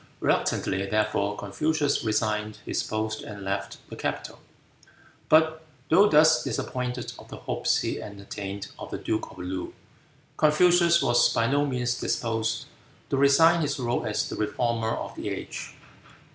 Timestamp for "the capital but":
3.91-5.63